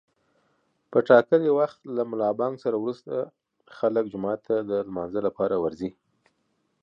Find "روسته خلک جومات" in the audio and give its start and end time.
2.75-4.39